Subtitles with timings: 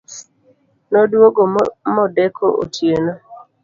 [0.91, 1.41] Noduogo
[1.95, 3.13] modeko otieno